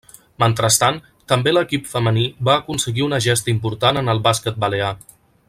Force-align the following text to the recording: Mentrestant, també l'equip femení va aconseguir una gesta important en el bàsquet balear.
Mentrestant, 0.43 0.95
també 1.31 1.53
l'equip 1.53 1.85
femení 1.91 2.23
va 2.49 2.57
aconseguir 2.63 3.05
una 3.09 3.21
gesta 3.27 3.55
important 3.55 4.03
en 4.03 4.11
el 4.15 4.25
bàsquet 4.31 4.59
balear. 4.65 4.91